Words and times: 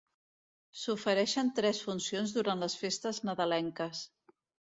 S'ofereixen 0.83 1.51
tres 1.59 1.81
funcions 1.89 2.33
durant 2.39 2.65
les 2.65 2.79
festes 2.85 3.23
nadalenques. 3.31 4.03